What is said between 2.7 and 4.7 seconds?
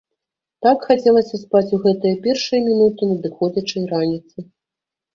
мінуты надыходзячай раніцы!